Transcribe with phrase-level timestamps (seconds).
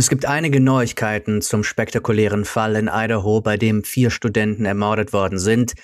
[0.00, 5.38] Es gibt einige Neuigkeiten zum spektakulären Fall in Idaho, bei dem vier Studenten ermordet worden
[5.38, 5.74] sind.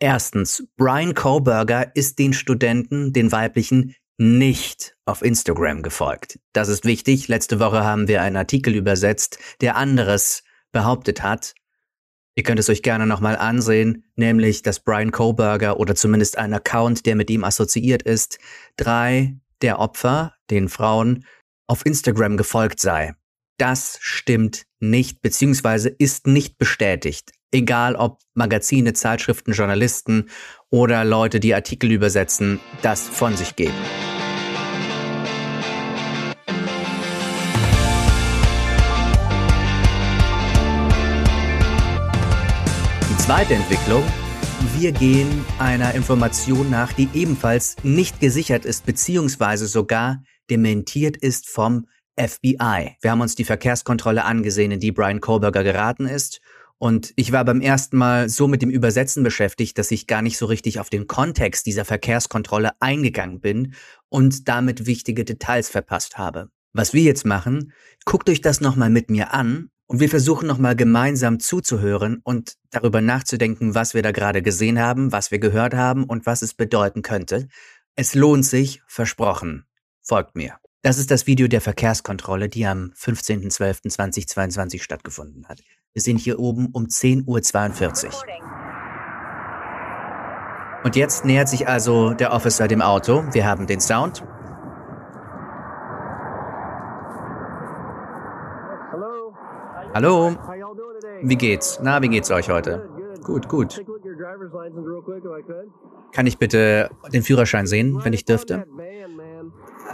[0.00, 6.38] Erstens, Brian Koberger ist den Studenten, den weiblichen, nicht auf Instagram gefolgt.
[6.54, 7.28] Das ist wichtig.
[7.28, 11.52] Letzte Woche haben wir einen Artikel übersetzt, der anderes behauptet hat.
[12.36, 17.04] Ihr könnt es euch gerne nochmal ansehen, nämlich, dass Brian Koberger oder zumindest ein Account,
[17.04, 18.38] der mit ihm assoziiert ist,
[18.78, 21.26] drei der Opfer, den Frauen,
[21.66, 23.12] auf Instagram gefolgt sei.
[23.60, 27.32] Das stimmt nicht, beziehungsweise ist nicht bestätigt.
[27.50, 30.26] Egal ob Magazine, Zeitschriften, Journalisten
[30.70, 33.74] oder Leute, die Artikel übersetzen, das von sich geben.
[43.10, 44.04] Die zweite Entwicklung,
[44.78, 51.86] wir gehen einer Information nach, die ebenfalls nicht gesichert ist, beziehungsweise sogar dementiert ist vom
[52.18, 52.96] FBI.
[53.00, 56.40] Wir haben uns die Verkehrskontrolle angesehen, in die Brian Kohlberger geraten ist.
[56.78, 60.38] Und ich war beim ersten Mal so mit dem Übersetzen beschäftigt, dass ich gar nicht
[60.38, 63.74] so richtig auf den Kontext dieser Verkehrskontrolle eingegangen bin
[64.08, 66.50] und damit wichtige Details verpasst habe.
[66.72, 67.72] Was wir jetzt machen,
[68.04, 73.00] guckt euch das nochmal mit mir an und wir versuchen nochmal gemeinsam zuzuhören und darüber
[73.00, 77.02] nachzudenken, was wir da gerade gesehen haben, was wir gehört haben und was es bedeuten
[77.02, 77.48] könnte.
[77.96, 79.64] Es lohnt sich, versprochen.
[80.02, 80.58] Folgt mir.
[80.82, 85.60] Das ist das Video der Verkehrskontrolle, die am 15.12.2022 stattgefunden hat.
[85.92, 88.12] Wir sind hier oben um 10.42 Uhr.
[90.84, 93.24] Und jetzt nähert sich also der Officer dem Auto.
[93.32, 94.22] Wir haben den Sound.
[99.94, 100.36] Hallo.
[101.22, 101.80] Wie geht's?
[101.82, 102.88] Na, wie geht's euch heute?
[103.24, 103.84] Gut, gut.
[106.12, 108.64] Kann ich bitte den Führerschein sehen, wenn ich dürfte?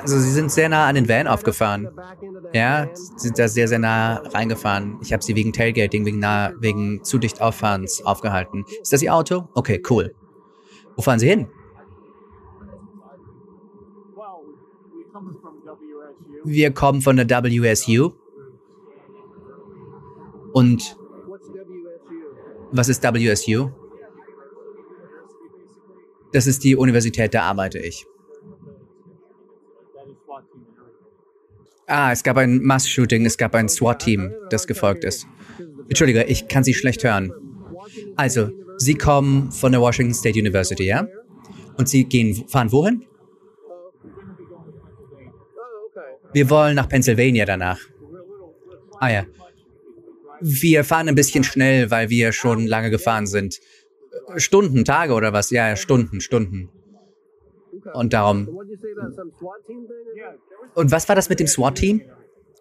[0.05, 1.89] Also sie sind sehr nah an den Van aufgefahren.
[2.53, 4.99] Ja, sind da sehr, sehr nah reingefahren.
[5.01, 8.67] Ich habe sie wegen Tailgating, wegen, nah, wegen zu dicht Auffahrens aufgehalten.
[8.83, 9.49] Ist das Ihr Auto?
[9.55, 10.15] Okay, cool.
[10.95, 11.49] Wo fahren Sie hin?
[16.45, 18.11] Wir kommen von der WSU.
[20.53, 20.99] Und
[22.73, 23.71] was ist WSU?
[26.33, 28.07] Das ist die Universität, da arbeite ich.
[31.87, 35.27] Ah, es gab ein Mass-Shooting, es gab ein SWAT-Team, das gefolgt ist.
[35.89, 37.33] Entschuldige, ich kann Sie schlecht hören.
[38.17, 41.07] Also, Sie kommen von der Washington State University, ja?
[41.77, 43.05] Und Sie gehen, fahren wohin?
[46.33, 47.81] Wir wollen nach Pennsylvania danach.
[48.99, 49.27] Ah ja.
[50.41, 53.61] Wir fahren ein bisschen schnell, weil wir schon lange gefahren sind.
[54.37, 55.51] Stunden, Tage oder was?
[55.51, 56.71] Ja, Stunden, Stunden.
[57.95, 58.49] Und darum.
[60.75, 62.03] Und was war das mit dem SWAT-Team?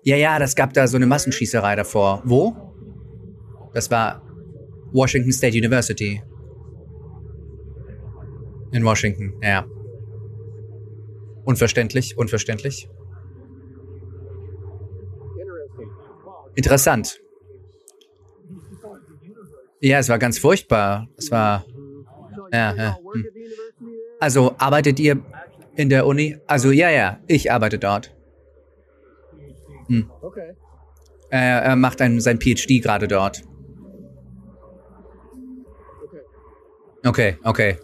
[0.04, 2.22] Ja, ja, das gab da so eine Massenschießerei davor.
[2.26, 2.56] Wo?
[3.74, 4.22] Das war
[4.92, 6.22] Washington State University.
[8.72, 9.66] In Washington, ja.
[11.46, 12.90] Unverständlich, unverständlich.
[16.56, 17.20] Interessant.
[19.80, 21.10] Ja, es war ganz furchtbar.
[21.18, 21.66] Es war.
[22.52, 22.98] Ja, ja.
[22.98, 23.26] Hm.
[24.24, 25.22] Also arbeitet ihr
[25.76, 26.38] in der Uni?
[26.48, 28.16] Also ja, ja, ich arbeite dort.
[29.88, 30.10] Hm.
[30.22, 30.54] Okay.
[31.30, 33.44] Er, er macht ein, sein PhD gerade dort.
[37.06, 37.78] Okay, okay.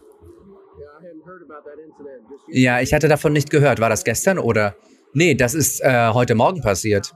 [2.47, 3.81] Ja, ich hatte davon nicht gehört.
[3.81, 4.77] War das gestern oder?
[5.11, 7.13] Nee, das ist äh, heute Morgen passiert.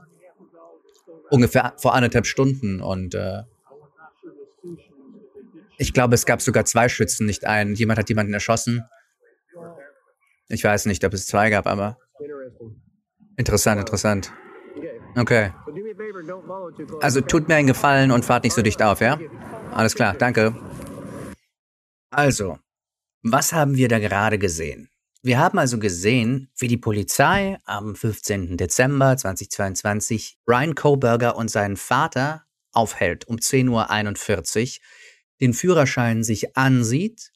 [1.30, 3.40] Ungefähr vor anderthalb Stunden und äh,
[5.78, 7.74] ich glaube, es gab sogar zwei Schützen, nicht einen.
[7.74, 8.84] Jemand hat jemanden erschossen
[10.48, 11.98] ich weiß nicht, ob es zwei gab, aber.
[13.36, 14.32] Interessant, interessant.
[15.16, 15.52] Okay.
[17.00, 19.18] Also tut mir einen Gefallen und fahrt nicht so dicht auf, ja?
[19.72, 20.54] Alles klar, danke.
[22.10, 22.58] Also,
[23.22, 24.88] was haben wir da gerade gesehen?
[25.22, 28.58] Wir haben also gesehen, wie die Polizei am 15.
[28.58, 34.84] Dezember 2022 Brian Koberger und seinen Vater aufhält um 10.41 Uhr,
[35.40, 37.32] den Führerschein sich ansieht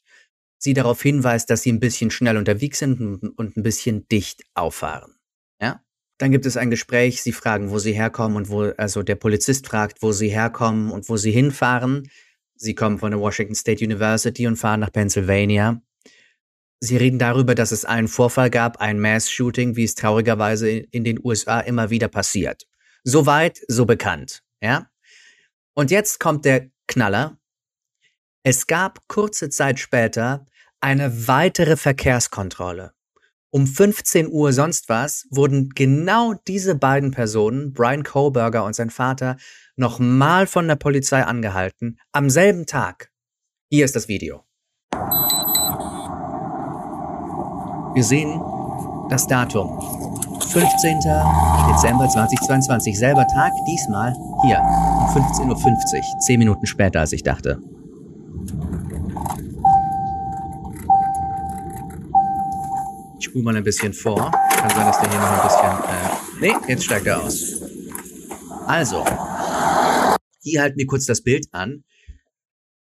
[0.59, 5.15] sie darauf hinweist, dass sie ein bisschen schnell unterwegs sind und ein bisschen dicht auffahren.
[5.59, 5.81] Ja?
[6.19, 9.67] Dann gibt es ein Gespräch, sie fragen, wo sie herkommen und wo, also der Polizist
[9.67, 12.09] fragt, wo sie herkommen und wo sie hinfahren.
[12.55, 15.81] Sie kommen von der Washington State University und fahren nach Pennsylvania.
[16.81, 21.19] Sie reden darüber, dass es einen Vorfall gab, ein Mass-Shooting, wie es traurigerweise in den
[21.23, 22.67] USA immer wieder passiert.
[23.03, 24.89] Soweit, so bekannt, ja?
[25.73, 27.38] Und jetzt kommt der Knaller.
[28.43, 30.45] Es gab kurze Zeit später
[30.79, 32.93] eine weitere Verkehrskontrolle.
[33.51, 39.35] Um 15 Uhr sonst was wurden genau diese beiden Personen, Brian Kohlberger und sein Vater,
[39.75, 43.11] nochmal von der Polizei angehalten, am selben Tag.
[43.69, 44.45] Hier ist das Video.
[47.93, 48.39] Wir sehen
[49.09, 49.81] das Datum.
[50.39, 50.99] 15.
[51.73, 54.13] Dezember 2022, selber Tag, diesmal
[54.45, 57.59] hier um 15.50 Uhr, 10 Minuten später, als ich dachte.
[63.19, 64.31] Ich spule mal ein bisschen vor.
[64.31, 66.51] Kann sein, dass der hier noch ein bisschen...
[66.51, 67.61] Äh, nee, jetzt steigt er aus.
[68.65, 69.03] Also,
[70.41, 71.83] hier halten wir kurz das Bild an.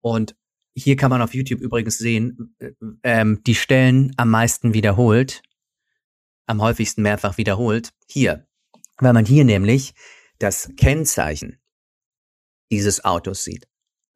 [0.01, 0.35] Und
[0.75, 2.71] hier kann man auf YouTube übrigens sehen, äh,
[3.03, 5.41] ähm, die Stellen am meisten wiederholt,
[6.45, 8.47] am häufigsten mehrfach wiederholt, hier.
[8.99, 9.93] Weil man hier nämlich
[10.39, 11.59] das Kennzeichen
[12.71, 13.67] dieses Autos sieht.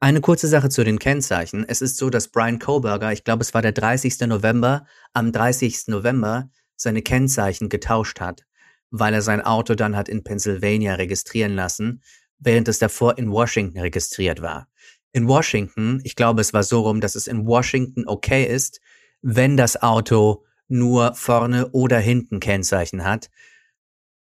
[0.03, 1.63] Eine kurze Sache zu den Kennzeichen.
[1.68, 4.21] Es ist so, dass Brian Koberger, ich glaube es war der 30.
[4.21, 5.89] November, am 30.
[5.89, 8.48] November seine Kennzeichen getauscht hat,
[8.89, 12.01] weil er sein Auto dann hat in Pennsylvania registrieren lassen,
[12.39, 14.68] während es davor in Washington registriert war.
[15.12, 18.81] In Washington, ich glaube es war so rum, dass es in Washington okay ist,
[19.21, 23.30] wenn das Auto nur vorne oder hinten Kennzeichen hat,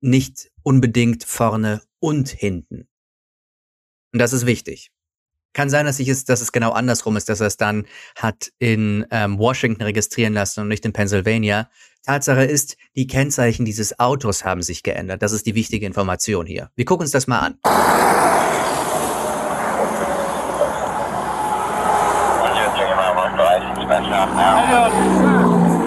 [0.02, 2.86] nicht unbedingt vorne und hinten.
[4.12, 4.92] Und das ist wichtig.
[5.52, 7.86] Kann sein, dass, ich es, dass es genau andersrum ist, dass er es dann
[8.16, 11.68] hat in ähm, Washington registrieren lassen und nicht in Pennsylvania.
[12.06, 15.22] Tatsache ist, die Kennzeichen dieses Autos haben sich geändert.
[15.22, 16.70] Das ist die wichtige Information hier.
[16.76, 17.58] Wir gucken uns das mal an.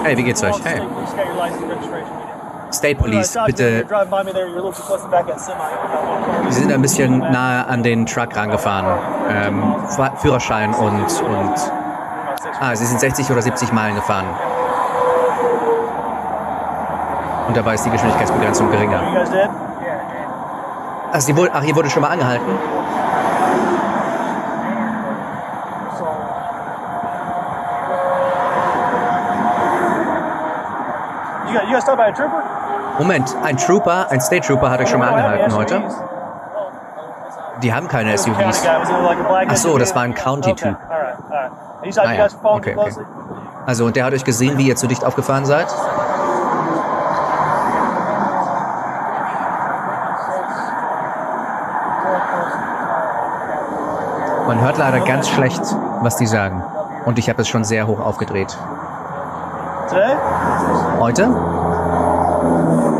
[0.04, 0.62] Hey, wie geht's euch?
[0.62, 0.82] Hey.
[2.74, 3.86] State Police, bitte.
[6.48, 8.98] Sie sind ein bisschen nahe an den Truck rangefahren.
[9.30, 9.76] Ähm,
[10.16, 11.54] Führerschein und, und.
[12.60, 14.26] Ah, Sie sind 60 oder 70 Meilen gefahren.
[17.48, 19.02] Und dabei ist die Geschwindigkeitsbegrenzung geringer.
[21.12, 22.58] Ach, Sie, ach hier wurde schon mal angehalten?
[32.98, 35.82] Moment, ein Trooper, ein State Trooper hat euch schon mal angehalten heute?
[37.62, 38.64] Die haben keine SUVs.
[39.48, 40.76] Ach so, das war ein County-Typ.
[41.96, 43.04] Ah ja, okay, okay.
[43.66, 45.66] Also, und der hat euch gesehen, wie ihr zu dicht aufgefahren seid?
[54.46, 55.62] Man hört leider ganz schlecht,
[56.00, 56.62] was die sagen.
[57.06, 58.56] Und ich habe es schon sehr hoch aufgedreht.
[61.00, 61.73] Heute?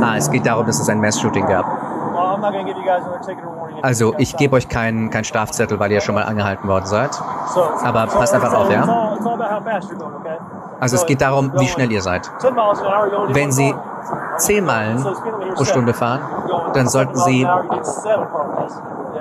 [0.00, 1.66] Ah, es geht darum, dass es ein Mass-Shooting gab.
[3.82, 7.10] Also, ich gebe euch keinen kein Strafzettel, weil ihr schon mal angehalten worden seid.
[7.82, 8.82] Aber passt einfach auf, ja?
[10.80, 12.30] Also, es geht darum, wie schnell ihr seid.
[13.28, 13.74] Wenn Sie
[14.38, 15.04] 10 Meilen
[15.54, 16.20] pro Stunde fahren,
[16.74, 17.46] dann sollten Sie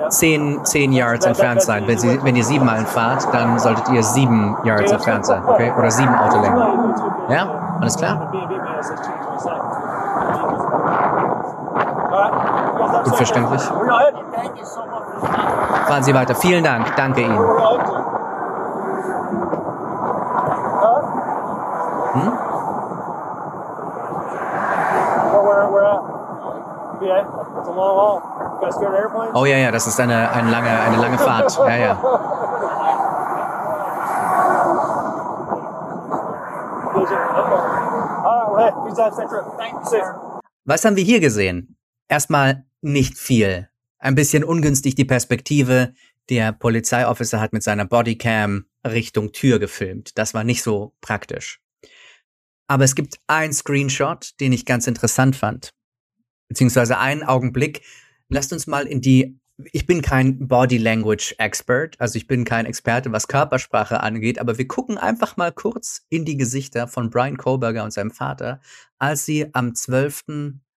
[0.08, 1.84] 10, 10 Yards entfernt sein.
[1.86, 5.72] Wenn, Sie, wenn ihr 7 Meilen fahrt, dann solltet ihr 7 Yards entfernt sein, okay?
[5.76, 6.62] Oder 7 Autolängen.
[7.28, 7.48] Ja?
[7.80, 8.30] Alles klar?
[13.04, 13.62] Gut verständlich.
[15.86, 16.34] Fahren Sie weiter.
[16.34, 16.96] Vielen Dank.
[16.96, 17.38] Danke Ihnen.
[22.14, 22.32] Hm?
[29.34, 31.58] Oh ja, ja, das ist eine, eine, lange, eine lange Fahrt.
[31.58, 31.96] Ja, ja.
[40.64, 41.76] Was haben wir hier gesehen?
[42.08, 43.68] Erstmal nicht viel.
[43.98, 45.94] Ein bisschen ungünstig die Perspektive.
[46.28, 50.16] Der Polizeiofficer hat mit seiner Bodycam Richtung Tür gefilmt.
[50.18, 51.60] Das war nicht so praktisch.
[52.66, 55.70] Aber es gibt einen Screenshot, den ich ganz interessant fand.
[56.48, 57.82] Beziehungsweise einen Augenblick.
[58.28, 59.38] Lasst uns mal in die
[59.72, 64.58] ich bin kein Body Language Expert, also ich bin kein Experte, was Körpersprache angeht, aber
[64.58, 68.60] wir gucken einfach mal kurz in die Gesichter von Brian Kohlberger und seinem Vater,
[68.98, 70.24] als sie am 12.,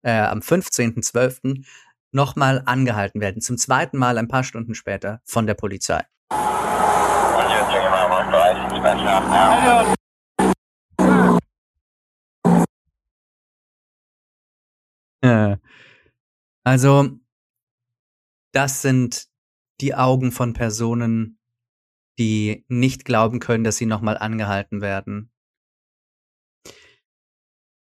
[0.03, 1.65] äh, am 15.12.
[2.13, 6.05] nochmal angehalten werden, zum zweiten Mal ein paar Stunden später von der Polizei.
[15.23, 15.57] Äh,
[16.65, 17.19] also,
[18.53, 19.27] das sind
[19.81, 21.39] die Augen von Personen,
[22.19, 25.31] die nicht glauben können, dass sie nochmal angehalten werden.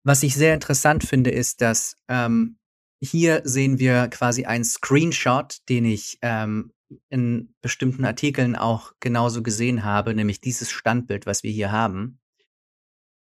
[0.06, 2.60] Was ich sehr interessant finde, ist, dass ähm,
[3.04, 6.72] hier sehen wir quasi einen Screenshot, den ich ähm,
[7.10, 12.20] in bestimmten Artikeln auch genauso gesehen habe, nämlich dieses Standbild, was wir hier haben.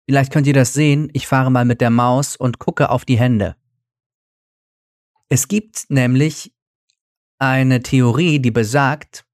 [0.08, 1.10] Vielleicht könnt ihr das sehen.
[1.14, 3.56] Ich fahre mal mit der Maus und gucke auf die Hände.
[5.30, 6.54] Es gibt nämlich
[7.40, 9.26] eine Theorie, die besagt,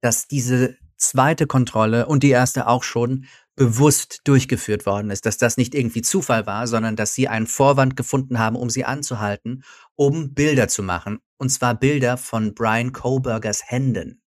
[0.00, 5.56] dass diese zweite Kontrolle und die erste auch schon bewusst durchgeführt worden ist, dass das
[5.56, 9.62] nicht irgendwie Zufall war, sondern dass sie einen Vorwand gefunden haben, um sie anzuhalten,
[9.94, 14.22] um Bilder zu machen, und zwar Bilder von Brian Kobergers Händen.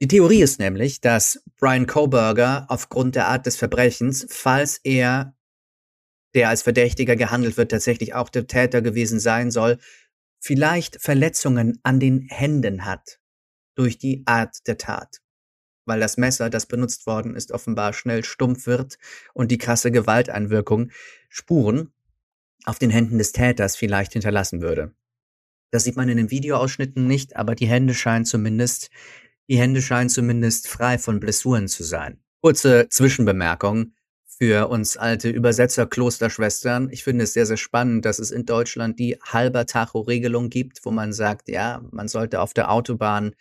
[0.00, 5.34] Die Theorie ist nämlich, dass Brian Koberger aufgrund der Art des Verbrechens, falls er,
[6.34, 9.78] der als Verdächtiger gehandelt wird, tatsächlich auch der Täter gewesen sein soll,
[10.38, 13.18] vielleicht Verletzungen an den Händen hat
[13.76, 15.20] durch die Art der Tat.
[15.84, 18.98] Weil das Messer, das benutzt worden ist, offenbar schnell stumpf wird
[19.34, 20.90] und die krasse Gewalteinwirkung
[21.28, 21.92] Spuren
[22.64, 24.92] auf den Händen des Täters vielleicht hinterlassen würde.
[25.70, 28.90] Das sieht man in den Videoausschnitten nicht, aber die Hände scheinen zumindest,
[29.48, 32.18] die Hände scheinen zumindest frei von Blessuren zu sein.
[32.40, 33.92] Kurze Zwischenbemerkung
[34.38, 36.90] für uns alte Übersetzer-Klosterschwestern.
[36.90, 40.90] Ich finde es sehr, sehr spannend, dass es in Deutschland die halber Tacho-Regelung gibt, wo
[40.90, 43.34] man sagt, ja, man sollte auf der Autobahn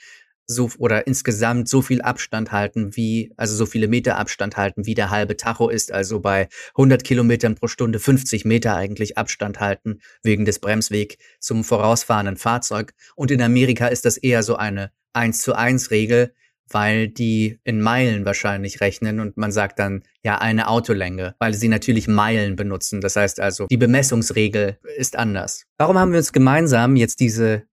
[0.48, 4.94] so oder insgesamt so viel Abstand halten wie, also so viele Meter Abstand halten, wie
[4.94, 10.00] der halbe Tacho ist, also bei 100 Kilometern pro Stunde 50 Meter eigentlich Abstand halten,
[10.24, 12.94] wegen des Bremsweg zum vorausfahrenden Fahrzeug.
[13.16, 16.34] Und in Amerika ist das eher so eine 1 zu 1 Regel,
[16.70, 21.68] weil die in Meilen wahrscheinlich rechnen und man sagt dann ja eine Autolänge, weil sie
[21.68, 23.02] natürlich Meilen benutzen.
[23.02, 25.66] Das heißt also, die Bemessungsregel ist anders.
[25.78, 27.64] Warum haben wir uns gemeinsam jetzt diese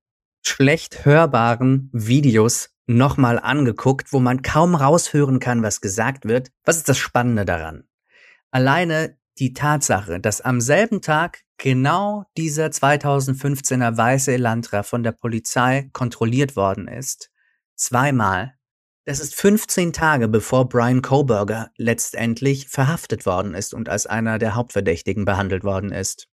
[0.43, 6.51] schlecht hörbaren Videos nochmal angeguckt, wo man kaum raushören kann, was gesagt wird.
[6.65, 7.85] Was ist das Spannende daran?
[8.51, 15.89] Alleine die Tatsache, dass am selben Tag genau dieser 2015er weiße Elantra von der Polizei
[15.93, 17.31] kontrolliert worden ist,
[17.77, 18.55] zweimal,
[19.05, 24.55] das ist 15 Tage bevor Brian Koberger letztendlich verhaftet worden ist und als einer der
[24.55, 26.29] Hauptverdächtigen behandelt worden ist.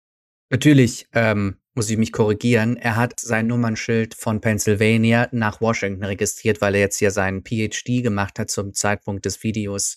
[0.50, 2.76] Natürlich ähm, muss ich mich korrigieren.
[2.76, 8.02] Er hat sein Nummernschild von Pennsylvania nach Washington registriert, weil er jetzt ja seinen PhD
[8.02, 9.96] gemacht hat zum Zeitpunkt des Videos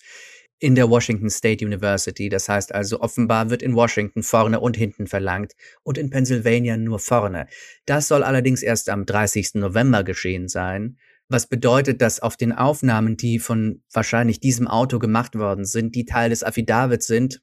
[0.58, 2.28] in der Washington State University.
[2.28, 6.98] Das heißt also, offenbar wird in Washington vorne und hinten verlangt und in Pennsylvania nur
[6.98, 7.46] vorne.
[7.86, 9.54] Das soll allerdings erst am 30.
[9.54, 10.98] November geschehen sein.
[11.30, 16.04] Was bedeutet, dass auf den Aufnahmen, die von wahrscheinlich diesem Auto gemacht worden sind, die
[16.04, 17.40] Teil des Affidavits sind,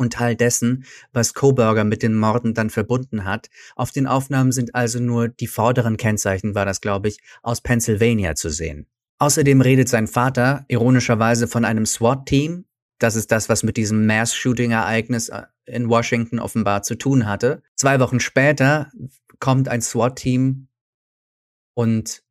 [0.00, 3.50] und Teil dessen, was Coburger mit den Morden dann verbunden hat.
[3.76, 8.34] Auf den Aufnahmen sind also nur die vorderen Kennzeichen, war das glaube ich, aus Pennsylvania
[8.34, 8.86] zu sehen.
[9.18, 12.64] Außerdem redet sein Vater ironischerweise von einem SWAT-Team.
[12.98, 17.62] Das ist das, was mit diesem Mass-Shooting-Ereignis äh, in Washington offenbar zu tun hatte.
[17.76, 18.90] Zwei Wochen später
[19.38, 20.68] kommt ein SWAT-Team
[21.74, 22.22] und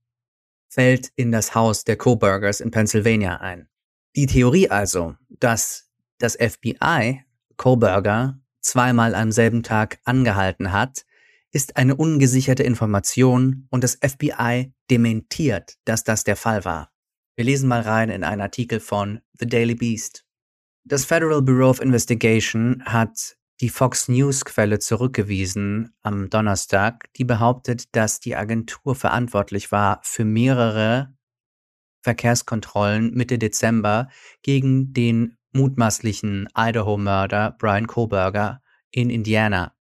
[0.68, 3.68] fällt in das Haus der Coburgers in Pennsylvania ein.
[4.16, 7.24] Die Theorie also, dass das FBI
[7.60, 11.06] Coburger zweimal am selben Tag angehalten hat,
[11.52, 16.92] ist eine ungesicherte Information und das FBI dementiert, dass das der Fall war.
[17.36, 20.26] Wir lesen mal rein in einen Artikel von The Daily Beast.
[20.86, 27.94] Das Federal Bureau of Investigation hat die Fox News Quelle zurückgewiesen am Donnerstag, die behauptet,
[27.94, 31.14] dass die Agentur verantwortlich war für mehrere
[32.04, 34.08] Verkehrskontrollen Mitte Dezember
[34.44, 39.74] gegen den mutmaßlichen Idaho-Mörder Brian Koberger in Indiana.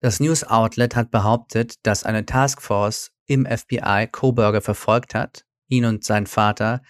[0.00, 6.04] Das News Outlet hat behauptet, dass eine Taskforce im FBI Koberger verfolgt hat, ihn und
[6.04, 6.82] sein Vater,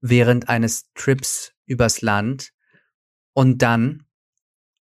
[0.00, 2.52] während eines Trips übers Land
[3.32, 4.04] und dann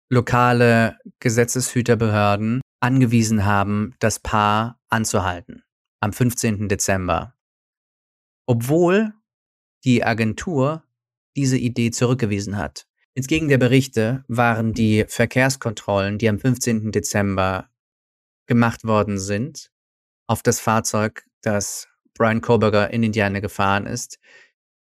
[0.08, 5.62] lokale Gesetzeshüterbehörden angewiesen haben, das Paar anzuhalten
[6.00, 6.68] am 15.
[6.68, 7.34] Dezember.
[8.46, 9.12] Obwohl
[9.84, 10.82] die Agentur
[11.36, 12.86] diese Idee zurückgewiesen hat.
[13.14, 16.92] Entgegen der Berichte waren die Verkehrskontrollen, die am 15.
[16.92, 17.68] Dezember
[18.46, 19.70] gemacht worden sind,
[20.26, 24.18] auf das Fahrzeug, das Brian Koberger in Indiana gefahren ist,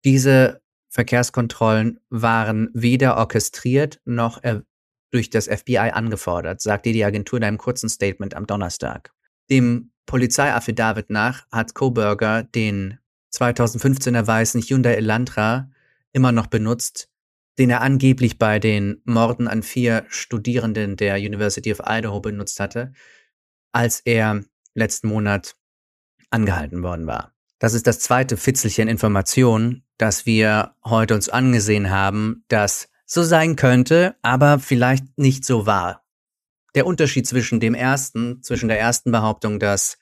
[0.04, 4.40] diese Verkehrskontrollen waren weder orchestriert noch
[5.10, 9.12] durch das FBI angefordert, sagte die Agentur in einem kurzen Statement am Donnerstag.
[9.50, 12.98] Dem Polizeiaffidavit nach hat Koberger den
[13.34, 15.70] 2015er weißen Hyundai Elantra
[16.14, 17.10] immer noch benutzt,
[17.58, 22.92] den er angeblich bei den Morden an vier Studierenden der University of Idaho benutzt hatte,
[23.72, 24.42] als er
[24.74, 25.56] letzten Monat
[26.30, 27.34] angehalten worden war.
[27.58, 33.56] Das ist das zweite Fitzelchen Information, das wir heute uns angesehen haben, das so sein
[33.56, 36.04] könnte, aber vielleicht nicht so war.
[36.74, 39.98] Der Unterschied zwischen dem ersten, zwischen der ersten Behauptung, dass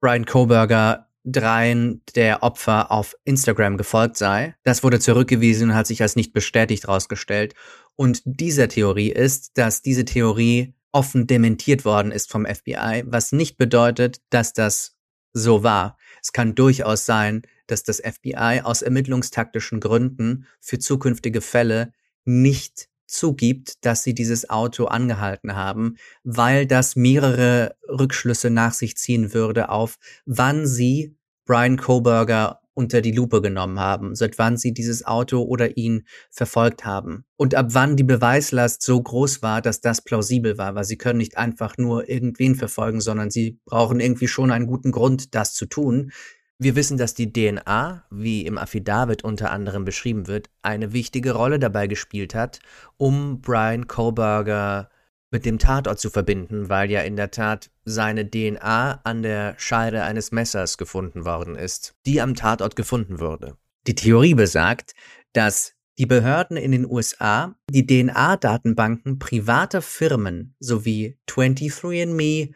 [0.00, 4.54] Brian Koberger dreien der Opfer auf Instagram gefolgt sei.
[4.62, 7.54] Das wurde zurückgewiesen und hat sich als nicht bestätigt herausgestellt.
[7.96, 13.58] Und diese Theorie ist, dass diese Theorie offen dementiert worden ist vom FBI, was nicht
[13.58, 14.96] bedeutet, dass das
[15.32, 15.98] so war.
[16.22, 21.92] Es kann durchaus sein, dass das FBI aus ermittlungstaktischen Gründen für zukünftige Fälle
[22.24, 29.32] nicht zugibt, dass sie dieses Auto angehalten haben, weil das mehrere Rückschlüsse nach sich ziehen
[29.32, 31.15] würde auf, wann sie
[31.46, 36.84] Brian Koberger unter die Lupe genommen haben, seit wann sie dieses Auto oder ihn verfolgt
[36.84, 40.98] haben und ab wann die Beweislast so groß war, dass das plausibel war, weil sie
[40.98, 45.54] können nicht einfach nur irgendwen verfolgen, sondern sie brauchen irgendwie schon einen guten Grund, das
[45.54, 46.12] zu tun.
[46.58, 51.58] Wir wissen, dass die DNA, wie im Affidavit unter anderem beschrieben wird, eine wichtige Rolle
[51.58, 52.60] dabei gespielt hat,
[52.98, 54.90] um Brian Kohlberger
[55.30, 60.02] mit dem Tatort zu verbinden, weil ja in der Tat seine DNA an der Scheide
[60.02, 63.56] eines Messers gefunden worden ist, die am Tatort gefunden wurde.
[63.86, 64.94] Die Theorie besagt,
[65.32, 72.54] dass die Behörden in den USA die DNA-Datenbanken privater Firmen sowie 23andMe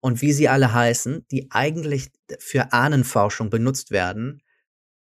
[0.00, 4.42] und wie sie alle heißen, die eigentlich für Ahnenforschung benutzt werden,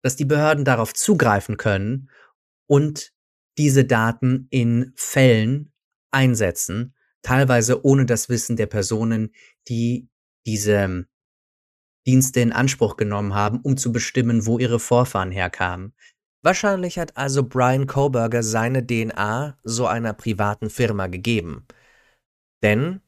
[0.03, 2.09] dass die Behörden darauf zugreifen können
[2.67, 3.11] und
[3.57, 5.73] diese Daten in Fällen
[6.15, 9.33] einsetzen, teilweise ohne das Wissen der Personen,
[9.67, 10.09] die
[10.47, 11.05] diese
[12.07, 15.93] Dienste in Anspruch genommen haben, um zu bestimmen, wo ihre Vorfahren herkamen.
[16.43, 21.65] Wahrscheinlich hat also Brian Koberger seine DNA so einer privaten Firma gegeben.
[22.63, 23.01] Denn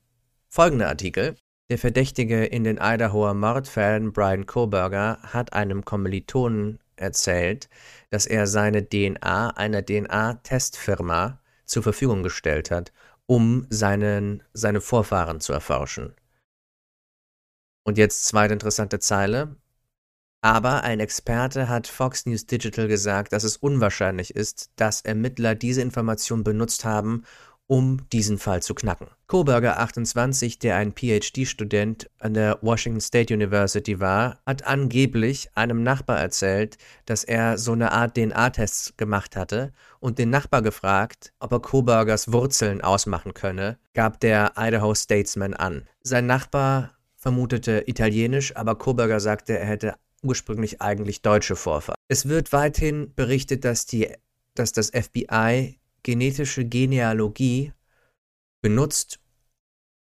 [0.49, 1.35] folgender Artikel
[1.69, 7.69] der Verdächtige in den Idahoer Mordfällen Brian Koberger hat einem Kommilitonen erzählt,
[8.09, 12.91] dass er seine DNA einer DNA-Testfirma zur Verfügung gestellt hat,
[13.27, 16.15] um seinen, seine Vorfahren zu erforschen.
[17.83, 19.55] Und jetzt zweite interessante Zeile.
[20.41, 25.81] Aber ein Experte hat Fox News Digital gesagt, dass es unwahrscheinlich ist, dass Ermittler diese
[25.81, 27.23] Information benutzt haben,
[27.67, 29.07] um diesen Fall zu knacken.
[29.27, 36.19] Koberger 28, der ein PhD-Student an der Washington State University war, hat angeblich einem Nachbar
[36.19, 41.59] erzählt, dass er so eine Art DNA-Tests gemacht hatte und den Nachbar gefragt, ob er
[41.59, 45.83] Kobergers Wurzeln ausmachen könne, gab der Idaho Statesman an.
[46.01, 51.97] Sein Nachbar vermutete Italienisch, aber Koberger sagte, er hätte ursprünglich eigentlich deutsche Vorfahren.
[52.07, 54.09] Es wird weithin berichtet, dass, die,
[54.55, 55.77] dass das FBI
[56.07, 57.73] genetische Genealogie
[58.61, 59.19] benutzt,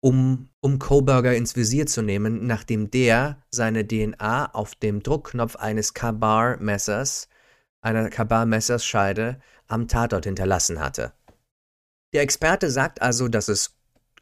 [0.00, 5.94] um, um Koberger ins Visier zu nehmen, nachdem der seine DNA auf dem Druckknopf eines
[5.94, 7.28] Kabar-Messers,
[7.82, 9.38] einer Kabar-Messersscheide,
[9.68, 11.12] am Tatort hinterlassen hatte.
[12.12, 13.76] Der Experte sagt also, dass es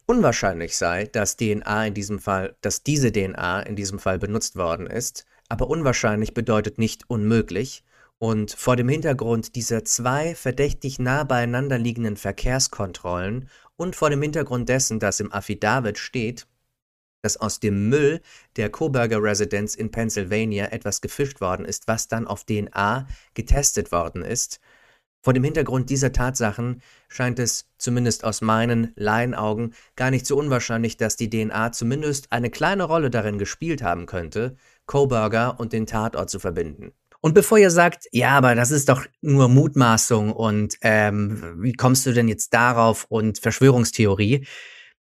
[0.05, 4.87] unwahrscheinlich sei, dass DNA in diesem Fall, dass diese DNA in diesem Fall benutzt worden
[4.87, 7.85] ist, aber unwahrscheinlich bedeutet nicht unmöglich,
[8.21, 14.69] und vor dem Hintergrund dieser zwei verdächtig nah beieinander liegenden Verkehrskontrollen und vor dem Hintergrund
[14.69, 16.47] dessen, dass im Affidavit steht,
[17.23, 18.21] dass aus dem Müll
[18.57, 24.23] der Coburger Residenz in Pennsylvania etwas gefischt worden ist, was dann auf DNA getestet worden
[24.23, 24.61] ist.
[25.23, 30.99] Vor dem Hintergrund dieser Tatsachen scheint es, zumindest aus meinen Laienaugen, gar nicht so unwahrscheinlich,
[30.99, 36.29] dass die DNA zumindest eine kleine Rolle darin gespielt haben könnte, Coburger und den Tatort
[36.29, 36.93] zu verbinden.
[37.23, 42.07] Und bevor ihr sagt, ja, aber das ist doch nur Mutmaßung und ähm, wie kommst
[42.07, 44.47] du denn jetzt darauf und Verschwörungstheorie?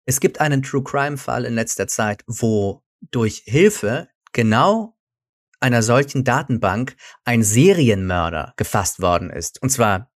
[0.05, 4.97] Es gibt einen True Crime Fall in letzter Zeit, wo durch Hilfe genau
[5.59, 9.61] einer solchen Datenbank ein Serienmörder gefasst worden ist.
[9.61, 10.11] Und zwar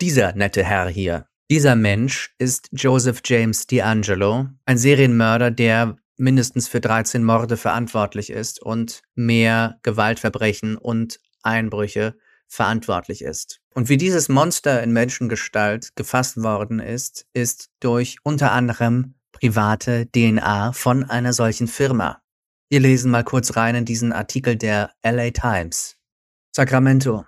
[0.00, 1.26] dieser nette Herr hier.
[1.50, 8.60] Dieser Mensch ist Joseph James D'Angelo, ein Serienmörder, der mindestens für 13 Morde verantwortlich ist
[8.62, 13.60] und mehr Gewaltverbrechen und Einbrüche verantwortlich ist.
[13.74, 20.72] Und wie dieses Monster in Menschengestalt gefasst worden ist, ist durch unter anderem private DNA
[20.72, 22.22] von einer solchen Firma.
[22.68, 25.96] Wir lesen mal kurz rein in diesen Artikel der LA Times.
[26.52, 27.26] Sacramento.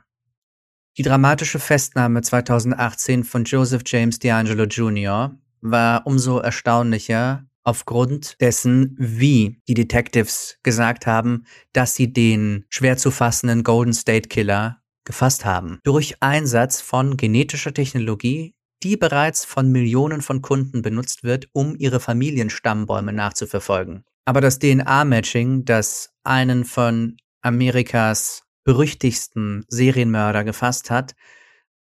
[0.96, 5.36] Die dramatische Festnahme 2018 von Joseph James D'Angelo Jr.
[5.60, 13.10] war umso erstaunlicher, aufgrund dessen, wie die Detectives gesagt haben, dass sie den schwer zu
[13.10, 15.80] fassenden Golden State Killer gefasst haben.
[15.82, 21.98] Durch Einsatz von genetischer Technologie, die bereits von Millionen von Kunden benutzt wird, um ihre
[21.98, 24.04] Familienstammbäume nachzuverfolgen.
[24.24, 31.14] Aber das DNA-Matching, das einen von Amerikas berüchtigsten Serienmörder gefasst hat,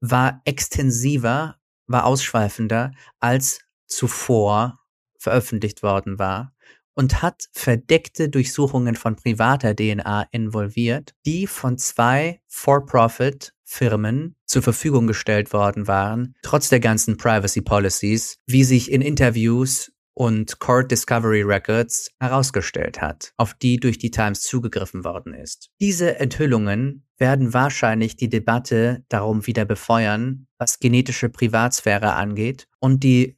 [0.01, 4.82] war extensiver, war ausschweifender als zuvor
[5.22, 6.52] veröffentlicht worden war
[6.94, 15.52] und hat verdeckte Durchsuchungen von privater DNA involviert, die von zwei For-Profit-Firmen zur Verfügung gestellt
[15.52, 22.11] worden waren, trotz der ganzen Privacy Policies, wie sich in Interviews und Court Discovery Records
[22.20, 25.70] herausgestellt hat, auf die durch die Times zugegriffen worden ist.
[25.80, 33.37] Diese Enthüllungen werden wahrscheinlich die Debatte darum wieder befeuern, was genetische Privatsphäre angeht und die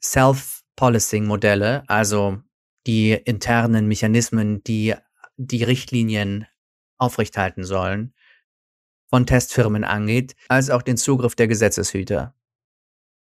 [0.75, 2.39] Self-Policing-Modelle, also
[2.87, 4.95] die internen Mechanismen, die
[5.37, 6.47] die Richtlinien
[6.99, 8.15] aufrechthalten sollen,
[9.09, 12.35] von Testfirmen angeht, als auch den Zugriff der Gesetzeshüter.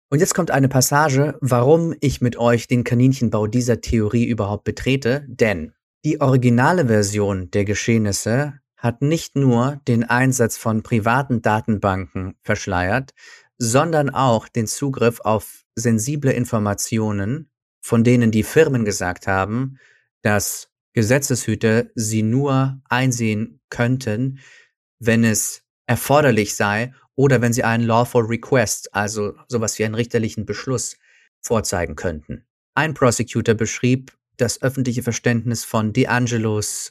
[0.10, 5.26] Und jetzt kommt eine Passage, warum ich mit euch den Kaninchenbau dieser Theorie überhaupt betrete,
[5.28, 13.14] denn die originale Version der Geschehnisse hat nicht nur den Einsatz von privaten Datenbanken verschleiert,
[13.58, 17.50] sondern auch den Zugriff auf sensible Informationen
[17.86, 19.78] von denen die Firmen gesagt haben,
[20.24, 24.40] dass Gesetzeshüter sie nur einsehen könnten,
[24.98, 30.48] wenn es erforderlich sei oder wenn sie einen Lawful Request, also sowas wie einen richterlichen
[30.48, 30.98] Beschluss,
[31.42, 32.44] vorzeigen könnten.
[32.74, 36.90] Ein Prosecutor beschrieb das öffentliche Verständnis von D'Angelos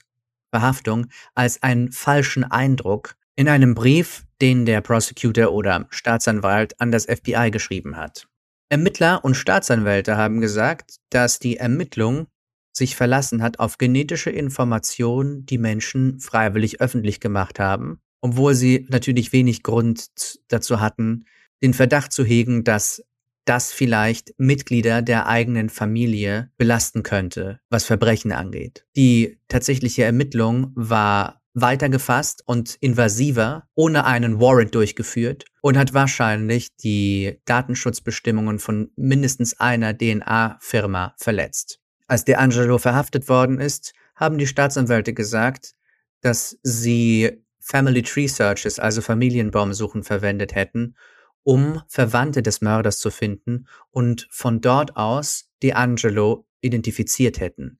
[0.50, 7.06] Verhaftung als einen falschen Eindruck in einem Brief, den der Prosecutor oder Staatsanwalt an das
[7.06, 8.28] FBI geschrieben hat.
[8.74, 12.26] Ermittler und Staatsanwälte haben gesagt, dass die Ermittlung
[12.72, 19.32] sich verlassen hat auf genetische Informationen, die Menschen freiwillig öffentlich gemacht haben, obwohl sie natürlich
[19.32, 20.08] wenig Grund
[20.48, 21.24] dazu hatten,
[21.62, 23.04] den Verdacht zu hegen, dass
[23.44, 28.86] das vielleicht Mitglieder der eigenen Familie belasten könnte, was Verbrechen angeht.
[28.96, 36.76] Die tatsächliche Ermittlung war weiter gefasst und invasiver, ohne einen Warrant durchgeführt und hat wahrscheinlich
[36.76, 41.80] die Datenschutzbestimmungen von mindestens einer DNA-Firma verletzt.
[42.08, 45.74] Als D'Angelo verhaftet worden ist, haben die Staatsanwälte gesagt,
[46.20, 50.96] dass sie Family Tree Searches, also Familienbaumsuchen, verwendet hätten,
[51.44, 57.78] um Verwandte des Mörders zu finden und von dort aus D'Angelo identifiziert hätten.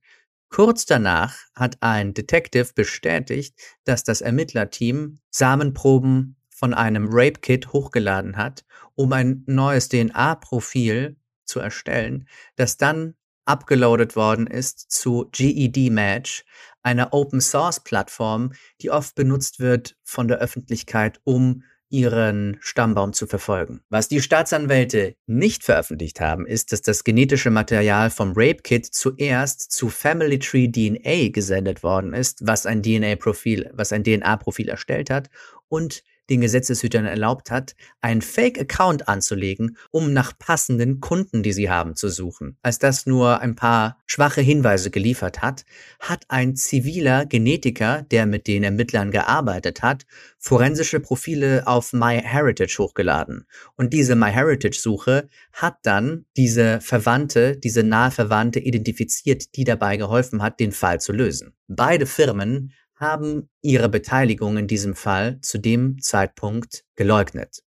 [0.54, 8.64] Kurz danach hat ein Detective bestätigt, dass das Ermittlerteam Samenproben von einem Rape-Kit hochgeladen hat,
[8.94, 16.44] um ein neues DNA-Profil zu erstellen, das dann abgeloadet worden ist zu GED Match,
[16.84, 21.64] einer Open-Source-Plattform, die oft benutzt wird von der Öffentlichkeit, um
[21.94, 23.80] ihren Stammbaum zu verfolgen.
[23.88, 29.70] Was die Staatsanwälte nicht veröffentlicht haben, ist, dass das genetische Material vom Rape Kit zuerst
[29.70, 35.30] zu Family Tree DNA gesendet worden ist, was ein DNA-Profil, was ein DNA-Profil erstellt hat
[35.68, 41.96] und den Gesetzeshütern erlaubt hat, einen Fake-Account anzulegen, um nach passenden Kunden, die sie haben,
[41.96, 42.56] zu suchen.
[42.62, 45.64] Als das nur ein paar schwache Hinweise geliefert hat,
[46.00, 50.06] hat ein ziviler Genetiker, der mit den Ermittlern gearbeitet hat,
[50.38, 53.46] forensische Profile auf MyHeritage hochgeladen.
[53.76, 60.60] Und diese MyHeritage-Suche hat dann diese Verwandte, diese nahe Verwandte identifiziert, die dabei geholfen hat,
[60.60, 61.54] den Fall zu lösen.
[61.68, 62.72] Beide Firmen
[63.04, 67.62] haben ihre Beteiligung in diesem Fall zu dem Zeitpunkt geleugnet.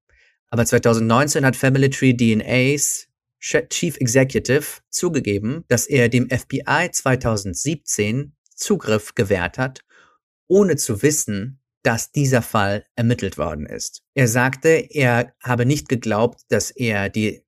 [0.49, 3.07] Aber 2019 hat Family Tree DNAs
[3.39, 9.81] Chief Executive zugegeben, dass er dem FBI 2017 Zugriff gewährt hat,
[10.47, 14.01] ohne zu wissen, dass dieser Fall ermittelt worden ist.
[14.15, 17.45] Er sagte, er habe nicht geglaubt, dass er die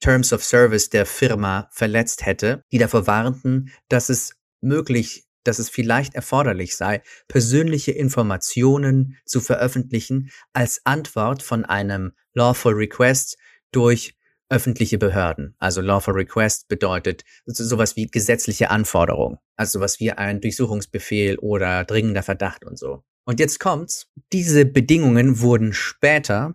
[0.00, 5.68] Terms of Service der Firma verletzt hätte, die davor warnten, dass es möglich dass es
[5.70, 13.36] vielleicht erforderlich sei, persönliche Informationen zu veröffentlichen als Antwort von einem Lawful Request
[13.72, 14.14] durch
[14.50, 15.54] öffentliche Behörden.
[15.58, 22.22] Also Lawful Request bedeutet sowas wie gesetzliche Anforderung, also sowas wie ein Durchsuchungsbefehl oder dringender
[22.22, 23.02] Verdacht und so.
[23.24, 24.10] Und jetzt kommt's.
[24.32, 26.54] Diese Bedingungen wurden später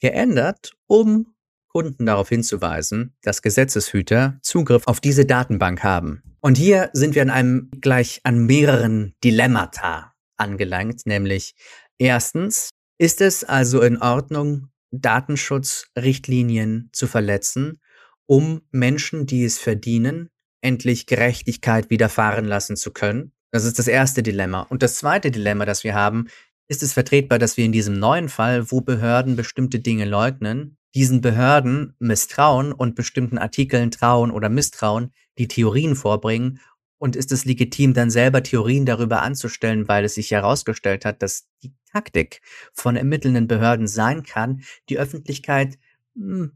[0.00, 1.34] geändert, um
[1.68, 6.31] Kunden darauf hinzuweisen, dass Gesetzeshüter Zugriff auf diese Datenbank haben.
[6.44, 11.54] Und hier sind wir an einem gleich an mehreren Dilemmata angelangt, nämlich
[11.98, 17.80] erstens, ist es also in Ordnung, Datenschutzrichtlinien zu verletzen,
[18.26, 23.32] um Menschen, die es verdienen, endlich Gerechtigkeit widerfahren lassen zu können?
[23.52, 24.62] Das ist das erste Dilemma.
[24.62, 26.26] Und das zweite Dilemma, das wir haben,
[26.66, 31.20] ist es vertretbar, dass wir in diesem neuen Fall, wo Behörden bestimmte Dinge leugnen, diesen
[31.20, 36.60] Behörden misstrauen und bestimmten Artikeln trauen oder misstrauen, die Theorien vorbringen?
[36.98, 41.48] Und ist es legitim, dann selber Theorien darüber anzustellen, weil es sich herausgestellt hat, dass
[41.62, 42.40] die Taktik
[42.72, 45.78] von ermittelnden Behörden sein kann, die Öffentlichkeit
[46.14, 46.52] mh, hm,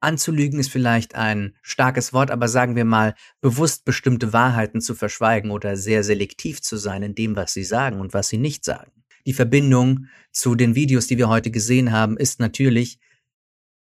[0.00, 5.50] Anzulügen ist vielleicht ein starkes Wort, aber sagen wir mal, bewusst bestimmte Wahrheiten zu verschweigen
[5.50, 8.90] oder sehr selektiv zu sein in dem, was sie sagen und was sie nicht sagen.
[9.26, 12.98] Die Verbindung zu den Videos, die wir heute gesehen haben, ist natürlich,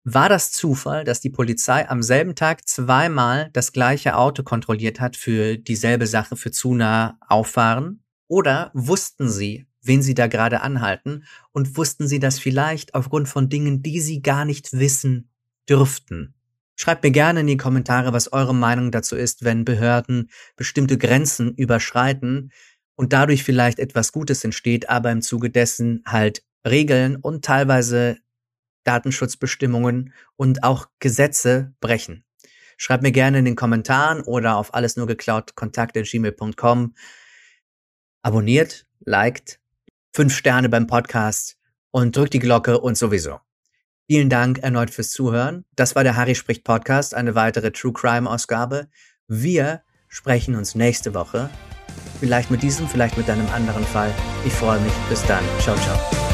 [0.04, 5.16] war das Zufall, dass die Polizei am selben Tag zweimal das gleiche Auto kontrolliert hat
[5.16, 8.04] für dieselbe Sache, für zu nah auffahren?
[8.28, 13.48] Oder wussten sie, wen sie da gerade anhalten und wussten sie das vielleicht aufgrund von
[13.50, 15.30] Dingen, die sie gar nicht wissen
[15.70, 16.34] dürften?
[16.76, 21.54] Schreibt mir gerne in die Kommentare, was eure Meinung dazu ist, wenn Behörden bestimmte Grenzen
[21.54, 22.52] überschreiten
[22.96, 28.18] und dadurch vielleicht etwas Gutes entsteht, aber im Zuge dessen halt Regeln und teilweise
[28.84, 32.26] Datenschutzbestimmungen und auch Gesetze brechen.
[32.78, 36.96] Schreibt mir gerne in den Kommentaren oder auf alles nur geklaut kontakt.gmail.com.
[38.24, 39.60] Abonniert, liked,
[40.14, 41.58] fünf Sterne beim Podcast
[41.92, 43.40] und drückt die Glocke und sowieso.
[44.08, 45.66] Vielen Dank erneut fürs Zuhören.
[45.76, 48.88] Das war der Harry spricht Podcast, eine weitere True Crime Ausgabe.
[49.28, 51.50] Wir sprechen uns nächste Woche.
[52.20, 54.14] Vielleicht mit diesem, vielleicht mit einem anderen Fall.
[54.46, 54.94] Ich freue mich.
[55.10, 55.44] Bis dann.
[55.60, 56.33] Ciao, ciao.